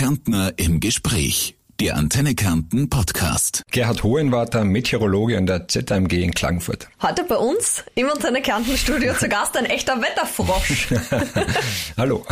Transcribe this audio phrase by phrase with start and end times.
[0.00, 1.56] Kärntner im Gespräch.
[1.78, 3.64] Der Antenne Kärnten Podcast.
[3.70, 6.88] Gerhard Hohenwarter, Meteorologe an der ZMG in Klagenfurt.
[7.02, 10.88] Heute bei uns im Antenne Kärnten Studio zu Gast ein echter Wetterfrosch.
[11.98, 12.24] Hallo.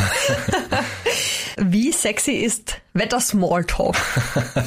[1.59, 3.97] Wie sexy ist Wetter-Smalltalk?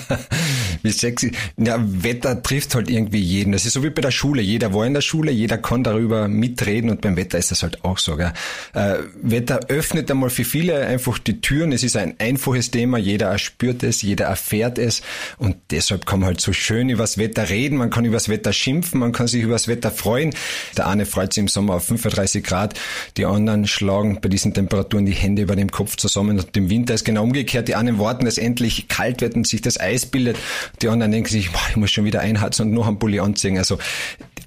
[0.84, 1.32] wie sexy.
[1.57, 3.52] Ja, Wetter trifft halt irgendwie jeden.
[3.52, 4.41] Das ist so wie bei der Schule.
[4.41, 7.84] Jeder war in der Schule, jeder kann darüber mitreden und beim Wetter ist das halt
[7.84, 8.16] auch so.
[8.18, 8.34] Gell?
[8.73, 11.71] Äh, Wetter öffnet einmal für viele einfach die Türen.
[11.71, 12.98] Es ist ein einfaches Thema.
[12.98, 15.02] Jeder erspürt es, jeder erfährt es
[15.38, 17.77] und deshalb kann man halt so schön über das Wetter reden.
[17.77, 20.34] Man kann über das Wetter schimpfen, man kann sich über das Wetter freuen.
[20.77, 22.79] Der eine freut sich im Sommer auf 35 Grad,
[23.18, 26.93] die anderen schlagen bei diesen Temperaturen die Hände über dem Kopf zusammen und im Winter
[26.93, 27.68] ist genau umgekehrt.
[27.68, 30.38] Die einen warten, dass endlich kalt wird und sich das Eis bildet
[30.81, 33.57] die anderen denken sich, boah, ich muss schon wieder einheizen und noch einen Pulli anziehen.
[33.57, 33.77] Also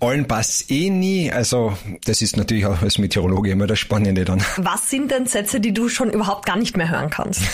[0.00, 1.30] allen passt eh nie.
[1.30, 4.42] Also das ist natürlich auch als Meteorologe immer das Spannende dann.
[4.56, 7.42] Was sind denn Sätze, die du schon überhaupt gar nicht mehr hören kannst?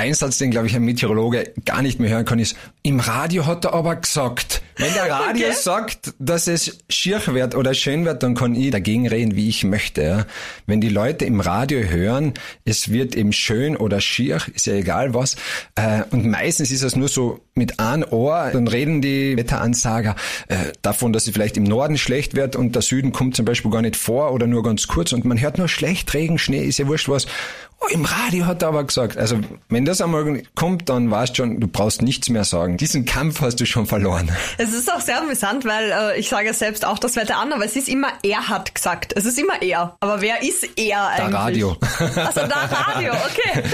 [0.00, 3.44] Ein Satz, den glaube ich ein Meteorologe gar nicht mehr hören kann, ist, im Radio
[3.44, 4.62] hat er aber gesagt.
[4.78, 5.56] Wenn der Radio okay.
[5.60, 9.62] sagt, dass es schier wird oder schön wird, dann kann ich dagegen reden, wie ich
[9.62, 10.02] möchte.
[10.02, 10.26] Ja.
[10.64, 12.32] Wenn die Leute im Radio hören,
[12.64, 15.36] es wird eben schön oder schier, ist ja egal was.
[15.74, 20.16] Äh, und meistens ist es nur so mit einem Ohr, dann reden die Wetteransager
[20.48, 23.70] äh, davon, dass es vielleicht im Norden schlecht wird und der Süden kommt zum Beispiel
[23.70, 26.78] gar nicht vor oder nur ganz kurz und man hört nur schlecht, Regen, Schnee, ist
[26.78, 27.26] ja wurscht was.
[27.82, 29.16] Oh, im Radio hat er aber gesagt.
[29.16, 32.76] Also wenn das einmal kommt, dann weißt du schon, du brauchst nichts mehr sagen.
[32.76, 34.30] Diesen Kampf hast du schon verloren.
[34.58, 37.64] Es ist auch sehr amüsant, weil äh, ich sage selbst auch das Wetter an, aber
[37.64, 39.14] es ist immer er hat gesagt.
[39.16, 39.96] Es ist immer er.
[40.00, 41.30] Aber wer ist er eigentlich?
[41.30, 41.76] Der Radio.
[42.16, 43.62] Also der Radio, okay.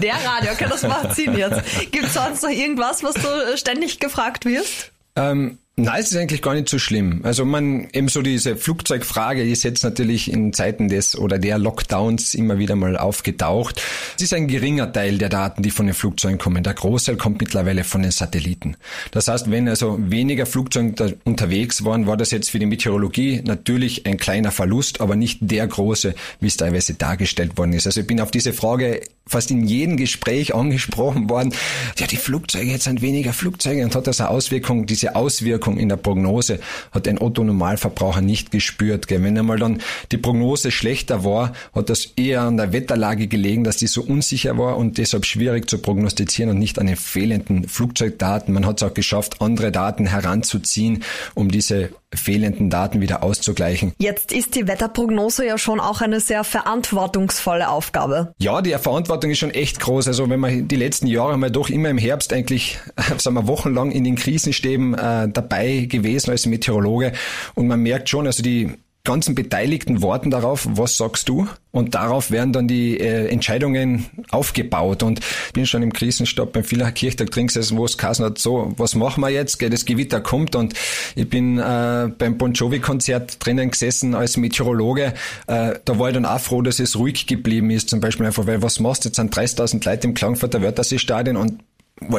[0.00, 1.62] Der Radio, okay, das macht Sinn jetzt.
[1.90, 4.92] Gibt es sonst noch irgendwas, was du ständig gefragt wirst?
[5.16, 7.22] Ähm, Nein, es ist eigentlich gar nicht so schlimm.
[7.24, 12.34] Also man, eben so diese Flugzeugfrage ist jetzt natürlich in Zeiten des oder der Lockdowns
[12.34, 13.82] immer wieder mal aufgetaucht.
[14.14, 16.62] Es ist ein geringer Teil der Daten, die von den Flugzeugen kommen.
[16.62, 18.76] Der Großteil kommt mittlerweile von den Satelliten.
[19.10, 24.06] Das heißt, wenn also weniger Flugzeuge unterwegs waren, war das jetzt für die Meteorologie natürlich
[24.06, 27.86] ein kleiner Verlust, aber nicht der große, wie es teilweise dargestellt worden ist.
[27.86, 31.52] Also ich bin auf diese Frage fast in jedem Gespräch angesprochen worden.
[31.98, 35.78] Ja, die Flugzeuge, jetzt sind weniger Flugzeuge und hat das eine Auswirkung, diese Auswirkung Wirkung
[35.78, 36.60] in der Prognose
[36.92, 39.08] hat ein Otto-Normalverbraucher nicht gespürt.
[39.08, 39.22] Gell.
[39.22, 39.80] Wenn einmal dann
[40.12, 44.58] die Prognose schlechter war, hat das eher an der Wetterlage gelegen, dass die so unsicher
[44.58, 48.52] war und deshalb schwierig zu prognostizieren und nicht an den fehlenden Flugzeugdaten.
[48.52, 51.02] Man hat es auch geschafft, andere Daten heranzuziehen,
[51.34, 53.92] um diese fehlenden Daten wieder auszugleichen.
[53.98, 58.32] Jetzt ist die Wetterprognose ja schon auch eine sehr verantwortungsvolle Aufgabe.
[58.38, 60.08] Ja, die Verantwortung ist schon echt groß.
[60.08, 62.78] Also wenn man die letzten Jahre wir doch immer im Herbst eigentlich,
[63.18, 65.53] sagen wir, wochenlang in den Krisenstäben äh, dabei
[65.86, 67.12] gewesen als Meteorologe
[67.54, 68.70] und man merkt schon, also die
[69.06, 71.46] ganzen Beteiligten warten darauf, was sagst du?
[71.72, 75.02] Und darauf werden dann die äh, Entscheidungen aufgebaut.
[75.02, 75.20] Und
[75.52, 78.94] bin schon im Krisenstab beim Villacher Kirchtag drin gesessen, wo es geheißen hat, so, was
[78.94, 79.58] machen wir jetzt?
[79.58, 80.72] Gell, das Gewitter kommt und
[81.16, 85.12] ich bin äh, beim Bon Jovi-Konzert drinnen gesessen als Meteorologe.
[85.48, 87.90] Äh, da war ich dann auch froh, dass es ruhig geblieben ist.
[87.90, 89.10] Zum Beispiel einfach, weil was machst du?
[89.10, 91.62] Jetzt sind 30.000 Leute im Klangfurter Wörthersee-Stadion und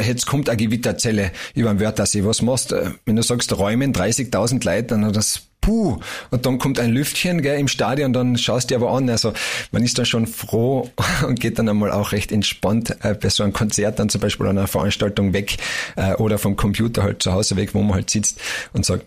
[0.01, 2.23] jetzt kommt eine Gewitterzelle über den Wörthersee.
[2.25, 2.95] Was machst du?
[3.05, 5.97] Wenn du sagst, räumen 30.000 Leute, dann das puh,
[6.29, 9.09] und dann kommt ein Lüftchen gell, im Stadion, dann schaust du dir aber an.
[9.09, 9.33] Also
[9.71, 10.91] man ist dann schon froh
[11.27, 14.45] und geht dann einmal auch recht entspannt äh, bei so einem Konzert dann zum Beispiel
[14.45, 15.57] an einer Veranstaltung weg
[15.95, 18.39] äh, oder vom Computer halt zu Hause weg, wo man halt sitzt
[18.73, 19.05] und sagt,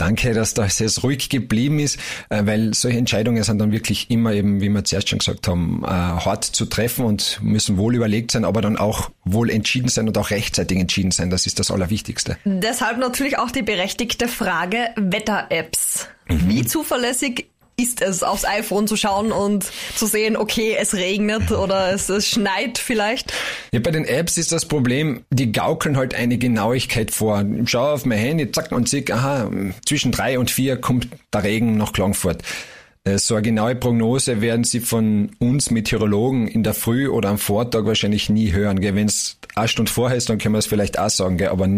[0.00, 1.98] Danke, dass das jetzt ruhig geblieben ist,
[2.30, 5.82] äh, weil solche Entscheidungen sind dann wirklich immer eben, wie wir zuerst schon gesagt haben,
[5.84, 10.08] äh, hart zu treffen und müssen wohl überlegt sein, aber dann auch wohl entschieden sein
[10.08, 11.28] und auch rechtzeitig entschieden sein.
[11.28, 12.38] Das ist das Allerwichtigste.
[12.46, 16.08] Deshalb natürlich auch die berechtigte Frage Wetter-Apps.
[16.28, 16.48] Mhm.
[16.48, 17.50] Wie zuverlässig
[17.82, 22.28] ist es, aufs iPhone zu schauen und zu sehen, okay, es regnet oder es, es
[22.28, 23.32] schneit vielleicht?
[23.72, 27.44] Ja, bei den Apps ist das Problem, die gaukeln halt eine Genauigkeit vor.
[27.62, 29.50] Ich schaue auf mein Handy, zack, und sehe, aha,
[29.86, 32.42] zwischen drei und vier kommt der Regen nach Klangfurt.
[33.04, 37.38] Äh, so eine genaue Prognose werden Sie von uns Meteorologen in der Früh oder am
[37.38, 38.82] Vortag wahrscheinlich nie hören.
[38.82, 41.48] Wenn es eine Stunde vorher ist, dann können wir es vielleicht auch sagen, gell?
[41.48, 41.68] aber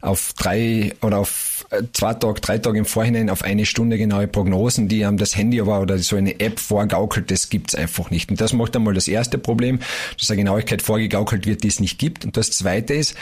[0.00, 1.53] auf drei oder auf
[1.92, 5.60] zwei Tage, drei Tage im Vorhinein auf eine Stunde genaue Prognosen, die haben das Handy
[5.60, 8.30] aber oder so eine App vorgaukelt, das gibt's einfach nicht.
[8.30, 9.80] Und das macht einmal das erste Problem,
[10.18, 12.24] dass eine Genauigkeit vorgegaukelt wird, die es nicht gibt.
[12.24, 13.14] Und das zweite ist,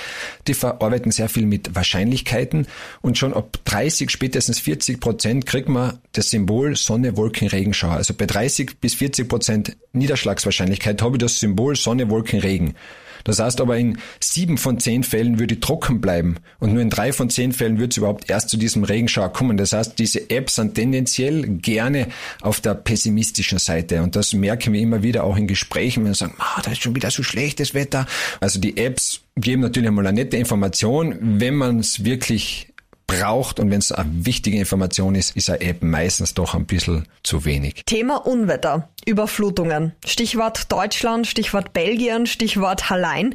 [0.47, 2.67] die verarbeiten sehr viel mit Wahrscheinlichkeiten
[3.01, 7.95] und schon ab 30, spätestens 40 Prozent kriegt man das Symbol Sonne, Wolken, Regenschauer.
[7.95, 12.75] Also bei 30 bis 40 Prozent Niederschlagswahrscheinlichkeit habe ich das Symbol Sonne, Wolken, Regen.
[13.25, 17.13] Das heißt aber in sieben von zehn Fällen würde trocken bleiben und nur in drei
[17.13, 19.57] von zehn Fällen wird es überhaupt erst zu diesem Regenschauer kommen.
[19.57, 22.09] Das heißt, diese Apps sind tendenziell gerne
[22.41, 26.15] auf der pessimistischen Seite und das merken wir immer wieder auch in Gesprächen, wenn wir
[26.15, 28.07] sagen, ah, da ist schon wieder so schlechtes Wetter.
[28.41, 32.72] Also die Apps geben natürlich einmal eine nette Information, wenn man es wirklich
[33.21, 37.07] braucht und wenn es eine wichtige Information ist, ist eine App meistens doch ein bisschen
[37.23, 37.83] zu wenig.
[37.87, 39.93] Thema Unwetter, Überflutungen.
[40.05, 43.35] Stichwort Deutschland, Stichwort Belgien, Stichwort Hallein.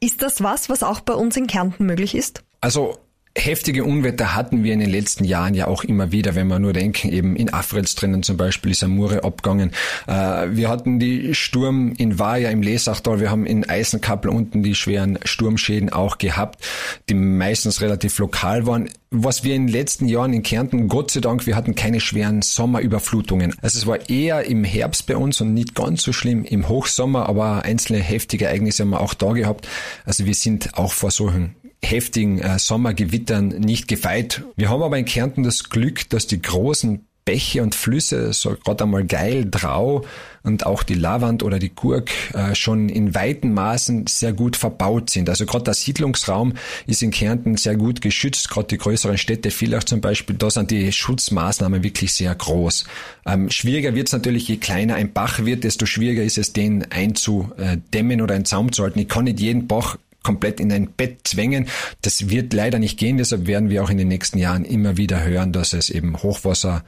[0.00, 2.42] Ist das was, was auch bei uns in Kärnten möglich ist?
[2.60, 2.98] Also
[3.36, 6.72] heftige Unwetter hatten wir in den letzten Jahren ja auch immer wieder, wenn wir nur
[6.72, 9.72] denken, eben in Afrels drinnen zum Beispiel ist Amure abgegangen.
[10.06, 14.74] Äh, wir hatten die Sturm in Vaja im Lesachtal, wir haben in Eisenkappel unten die
[14.74, 16.66] schweren Sturmschäden auch gehabt,
[17.08, 18.88] die meistens relativ lokal waren.
[19.10, 22.42] Was wir in den letzten Jahren in Kärnten, Gott sei Dank, wir hatten keine schweren
[22.42, 23.54] Sommerüberflutungen.
[23.62, 27.28] Also es war eher im Herbst bei uns und nicht ganz so schlimm im Hochsommer,
[27.28, 29.68] aber einzelne heftige Ereignisse haben wir auch da gehabt.
[30.04, 31.54] Also wir sind auch vor solchen
[31.90, 34.42] heftigen äh, Sommergewittern nicht gefeit.
[34.56, 38.84] Wir haben aber in Kärnten das Glück, dass die großen Bäche und Flüsse, so gerade
[38.84, 40.04] einmal Geil, Drau
[40.44, 45.10] und auch die Lavand oder die Gurk äh, schon in weiten Maßen sehr gut verbaut
[45.10, 45.28] sind.
[45.28, 46.54] Also gerade der Siedlungsraum
[46.86, 50.70] ist in Kärnten sehr gut geschützt, gerade die größeren Städte, Villach zum Beispiel, da sind
[50.70, 52.84] die Schutzmaßnahmen wirklich sehr groß.
[53.26, 56.90] Ähm, schwieriger wird es natürlich, je kleiner ein Bach wird, desto schwieriger ist es, den
[56.92, 59.00] einzudämmen oder einen Zaum zu halten.
[59.00, 59.96] Ich kann nicht jeden Bach
[60.26, 61.68] komplett in ein Bett zwängen.
[62.02, 65.22] Das wird leider nicht gehen, deshalb werden wir auch in den nächsten Jahren immer wieder
[65.22, 66.82] hören, dass es eben Hochwasser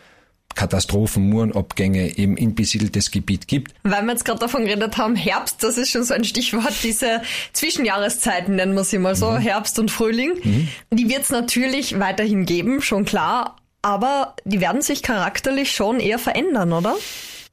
[0.56, 3.74] Katastrophen, Murenabgänge eben in besiedeltes Gebiet gibt.
[3.84, 7.22] Weil wir jetzt gerade davon geredet haben, Herbst, das ist schon so ein Stichwort, diese
[7.52, 9.36] Zwischenjahreszeiten nennen wir sie mal so, mhm.
[9.36, 10.32] Herbst und Frühling.
[10.42, 10.68] Mhm.
[10.90, 16.18] Die wird es natürlich weiterhin geben, schon klar, aber die werden sich charakterlich schon eher
[16.18, 16.96] verändern, oder?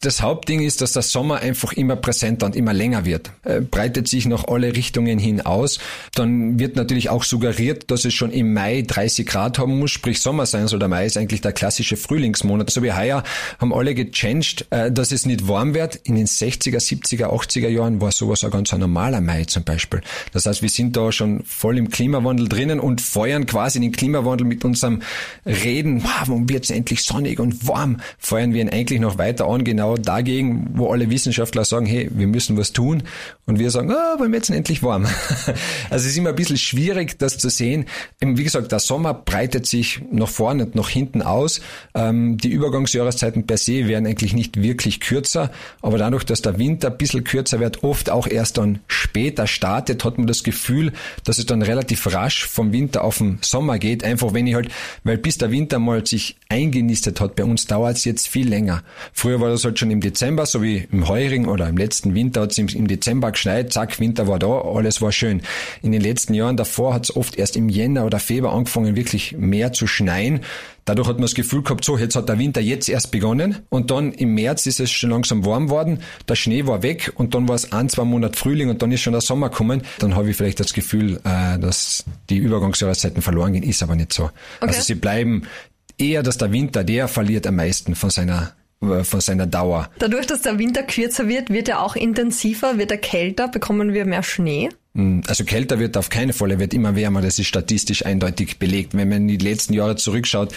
[0.05, 3.31] Das Hauptding ist, dass der Sommer einfach immer präsenter und immer länger wird.
[3.43, 5.79] Äh, breitet sich nach alle Richtungen hin aus.
[6.13, 10.21] Dann wird natürlich auch suggeriert, dass es schon im Mai 30 Grad haben muss, sprich
[10.21, 10.77] Sommer sein soll.
[10.77, 12.69] Der Mai ist eigentlich der klassische Frühlingsmonat.
[12.69, 13.23] So wie heuer
[13.57, 15.95] haben alle gechanged, äh, dass es nicht warm wird.
[15.95, 20.01] In den 60er, 70er, 80er Jahren war sowas ein ganz normaler Mai zum Beispiel.
[20.33, 24.45] Das heißt, wir sind da schon voll im Klimawandel drinnen und feuern quasi den Klimawandel
[24.45, 25.01] mit unserem
[25.47, 29.47] Reden, wow, warum wird es endlich sonnig und warm, feuern wir ihn eigentlich noch weiter
[29.47, 33.03] an, genau dagegen, wo alle Wissenschaftler sagen, hey, wir müssen was tun
[33.45, 35.05] und wir sagen, ah, oh, jetzt endlich warm.
[35.89, 37.85] also es ist immer ein bisschen schwierig, das zu sehen.
[38.19, 41.61] Wie gesagt, der Sommer breitet sich nach vorne und nach hinten aus.
[41.93, 45.51] Ähm, die Übergangsjahreszeiten per se werden eigentlich nicht wirklich kürzer,
[45.81, 50.03] aber dadurch, dass der Winter ein bisschen kürzer wird, oft auch erst dann später startet,
[50.03, 50.93] hat man das Gefühl,
[51.23, 54.03] dass es dann relativ rasch vom Winter auf den Sommer geht.
[54.03, 54.69] Einfach wenn ich halt,
[55.03, 58.83] weil bis der Winter mal sich eingenistet hat, bei uns dauert es jetzt viel länger.
[59.13, 62.41] Früher war das halt schon im Dezember, so wie im heurigen oder im letzten Winter
[62.41, 65.41] hat es im, Dezember geschneit, zack, Winter war da, alles war schön.
[65.81, 69.35] In den letzten Jahren davor hat es oft erst im Jänner oder Februar angefangen, wirklich
[69.37, 70.41] mehr zu schneien.
[70.85, 73.89] Dadurch hat man das Gefühl gehabt, so, jetzt hat der Winter jetzt erst begonnen und
[73.89, 77.47] dann im März ist es schon langsam warm worden, der Schnee war weg und dann
[77.47, 79.81] war es ein, zwei Monate Frühling und dann ist schon der Sommer gekommen.
[79.97, 84.13] Dann habe ich vielleicht das Gefühl, äh, dass die Übergangsjahreszeiten verloren gehen, ist aber nicht
[84.13, 84.25] so.
[84.25, 84.33] Okay.
[84.59, 85.47] Also sie bleiben
[85.97, 89.89] eher, dass der Winter, der verliert am meisten von seiner äh, von seiner Dauer.
[89.99, 94.05] Dadurch, dass der Winter kürzer wird, wird er auch intensiver, wird er kälter, bekommen wir
[94.05, 94.69] mehr Schnee?
[94.95, 98.59] Hm, also kälter wird auf keinen Fall, er wird immer wärmer, das ist statistisch eindeutig
[98.59, 98.95] belegt.
[98.95, 100.53] Wenn man in die letzten Jahre zurückschaut,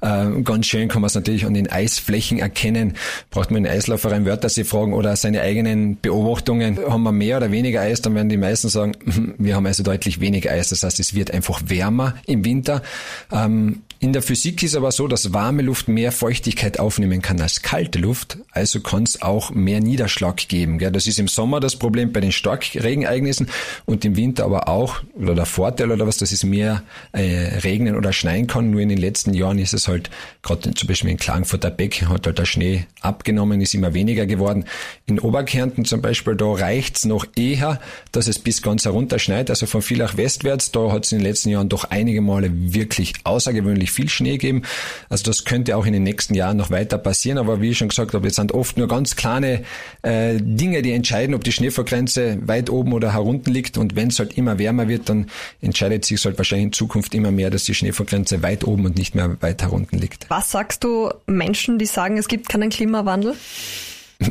[0.00, 2.94] äh, ganz schön kann man es natürlich an den Eisflächen erkennen.
[3.30, 6.78] Braucht man einen Eislaufer ein Wörtersee fragen oder seine eigenen Beobachtungen.
[6.78, 8.92] Haben wir mehr oder weniger Eis, dann werden die meisten sagen,
[9.38, 10.70] wir haben also deutlich weniger Eis.
[10.70, 12.82] Das heißt, es wird einfach wärmer im Winter.
[13.30, 17.62] Ähm, in der Physik ist aber so, dass warme Luft mehr Feuchtigkeit aufnehmen kann als
[17.62, 20.80] kalte Luft, also kann es auch mehr Niederschlag geben.
[20.92, 23.46] Das ist im Sommer das Problem bei den Starkregenereignissen
[23.86, 27.96] und im Winter aber auch, oder der Vorteil oder was, dass es mehr äh, regnen
[27.96, 28.70] oder schneien kann.
[28.70, 30.10] Nur in den letzten Jahren ist es halt,
[30.42, 34.64] gerade zum Beispiel in Klagenfurter Beck hat halt der Schnee abgenommen, ist immer weniger geworden.
[35.06, 37.80] In Oberkärnten zum Beispiel, da reicht's noch eher,
[38.12, 41.26] dass es bis ganz herunter schneit, also von Villach westwärts, da hat es in den
[41.26, 44.62] letzten Jahren doch einige Male wirklich außergewöhnlich viel Schnee geben.
[45.08, 47.38] Also das könnte auch in den nächsten Jahren noch weiter passieren.
[47.38, 49.62] Aber wie ich schon gesagt habe, jetzt sind oft nur ganz kleine
[50.02, 53.71] äh, Dinge, die entscheiden, ob die Schneefallgrenze weit oben oder herunten liegt.
[53.78, 55.26] Und wenn es halt immer wärmer wird, dann
[55.60, 59.14] entscheidet sich halt wahrscheinlich in Zukunft immer mehr, dass die Schneefallgrenze weit oben und nicht
[59.14, 60.28] mehr weit herunten liegt.
[60.30, 63.34] Was sagst du Menschen, die sagen, es gibt keinen Klimawandel?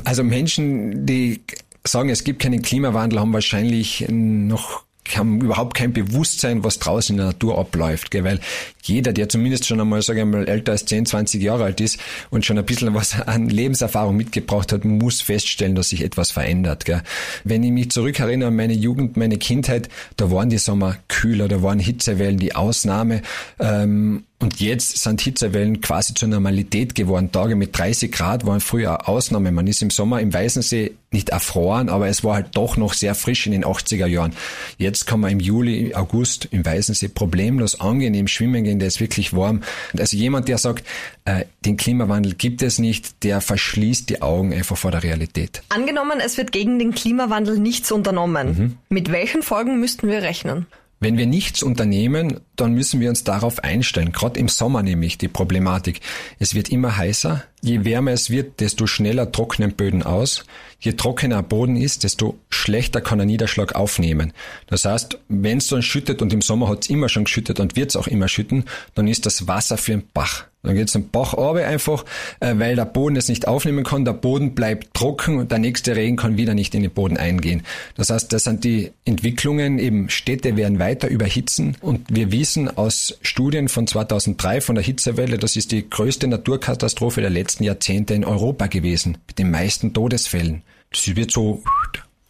[0.06, 1.42] Also Menschen, die
[1.86, 4.84] sagen, es gibt keinen Klimawandel, haben wahrscheinlich noch
[5.16, 8.24] haben überhaupt kein Bewusstsein, was draußen in der Natur abläuft, gell?
[8.24, 8.40] weil
[8.84, 12.00] jeder, der zumindest schon einmal, sage ich mal, älter als 10, 20 Jahre alt ist
[12.30, 16.86] und schon ein bisschen was an Lebenserfahrung mitgebracht hat, muss feststellen, dass sich etwas verändert.
[16.86, 17.02] Gell?
[17.44, 21.62] Wenn ich mich zurückerinnere an meine Jugend, meine Kindheit, da waren die Sommer kühler, da
[21.62, 23.22] waren Hitzewellen die Ausnahme.
[23.60, 27.32] Ähm, und jetzt sind Hitzewellen quasi zur Normalität geworden.
[27.32, 29.52] Tage mit 30 Grad waren früher Ausnahme.
[29.52, 33.14] Man ist im Sommer im Weißensee nicht erfroren, aber es war halt doch noch sehr
[33.14, 34.34] frisch in den 80er Jahren.
[34.78, 39.34] Jetzt kann man im Juli, August im Weißensee problemlos angenehm schwimmen gehen, der ist wirklich
[39.34, 39.62] warm.
[39.98, 40.88] Also jemand, der sagt,
[41.26, 45.62] äh, den Klimawandel gibt es nicht, der verschließt die Augen einfach vor der Realität.
[45.70, 48.48] Angenommen, es wird gegen den Klimawandel nichts unternommen.
[48.48, 48.78] Mhm.
[48.90, 50.66] Mit welchen Folgen müssten wir rechnen?
[51.02, 54.12] Wenn wir nichts unternehmen, dann müssen wir uns darauf einstellen.
[54.12, 56.00] Gerade im Sommer nämlich die Problematik.
[56.38, 57.44] Es wird immer heißer.
[57.64, 60.44] Je wärmer es wird, desto schneller trocknen Böden aus.
[60.80, 64.34] Je trockener Boden ist, desto schlechter kann ein Niederschlag aufnehmen.
[64.66, 67.76] Das heißt, wenn es dann schüttet und im Sommer hat es immer schon geschüttet und
[67.76, 68.66] wird es auch immer schütten,
[68.96, 70.46] dann ist das Wasser für einen Bach.
[70.64, 72.06] Dann geht es im Bach runter einfach,
[72.40, 74.06] äh, weil der Boden es nicht aufnehmen kann.
[74.06, 77.64] Der Boden bleibt trocken und der nächste Regen kann wieder nicht in den Boden eingehen.
[77.96, 79.80] Das heißt, das sind die Entwicklungen.
[79.80, 85.40] Eben Städte werden weiter überhitzen und wir wissen aus Studien von 2003 von der Hitzewelle,
[85.40, 90.64] das ist die größte Naturkatastrophe der letzten Jahrzehnte in Europa gewesen mit den meisten Todesfällen.
[90.92, 91.64] Das wird so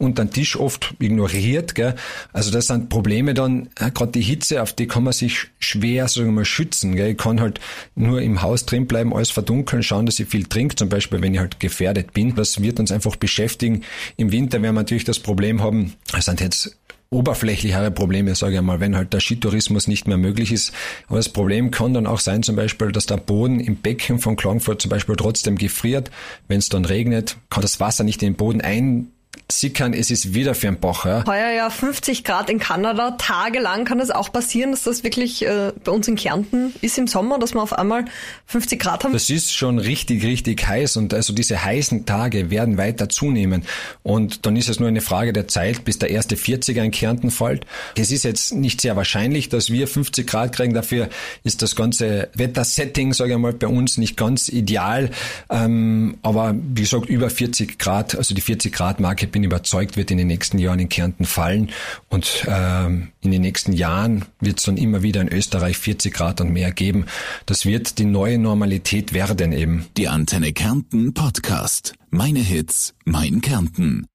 [0.01, 1.75] unter den Tisch oft ignoriert.
[1.75, 1.96] Gell?
[2.34, 6.34] Also das sind Probleme dann, gerade die Hitze, auf die kann man sich schwer sagen
[6.34, 6.96] wir schützen.
[6.96, 7.12] Gell?
[7.12, 7.60] Ich kann halt
[7.96, 11.34] nur im Haus drin bleiben, alles verdunkeln, schauen, dass ich viel trinke, zum Beispiel, wenn
[11.34, 12.36] ich halt gefährdet bin.
[12.36, 13.84] Das wird uns einfach beschäftigen.
[14.18, 16.78] Im Winter werden wir natürlich das Problem haben, es sind jetzt
[17.13, 20.72] oberflächlichere Probleme, sage ich mal, wenn halt der Skitourismus nicht mehr möglich ist.
[21.08, 24.38] Aber das Problem kann dann auch sein, zum Beispiel, dass der Boden im Becken von
[24.38, 26.10] Klagenfurt zum Beispiel trotzdem gefriert.
[26.48, 29.12] Wenn es dann regnet, kann das Wasser nicht in den Boden ein
[29.60, 31.05] sickern, es ist wieder für ein Bach.
[31.05, 31.25] Ja.
[31.25, 35.72] Heuer ja 50 Grad in Kanada, tagelang kann es auch passieren, dass das wirklich äh,
[35.84, 38.05] bei uns in Kärnten ist im Sommer, dass wir auf einmal
[38.48, 39.13] 50 Grad haben.
[39.13, 43.63] Das ist schon richtig, richtig heiß und also diese heißen Tage werden weiter zunehmen
[44.03, 47.31] und dann ist es nur eine Frage der Zeit, bis der erste 40er in Kärnten
[47.31, 47.65] fällt.
[47.96, 51.10] Es ist jetzt nicht sehr wahrscheinlich, dass wir 50 Grad kriegen, dafür
[51.43, 55.12] ist das ganze Wettersetting, sage ich mal, bei uns nicht ganz ideal,
[55.50, 60.12] ähm, aber wie gesagt, über 40 Grad, also die 40 Grad Marke bin überzeugt, wird
[60.12, 61.71] in den nächsten Jahren in Kärnten fallen.
[62.10, 66.41] Und ähm, in den nächsten Jahren wird es dann immer wieder in Österreich 40 Grad
[66.41, 67.05] und mehr geben.
[67.48, 69.88] Das wird die neue Normalität werden eben.
[69.98, 71.95] Die Antenne Kärnten Podcast.
[72.12, 74.11] Meine Hits, mein Kärnten.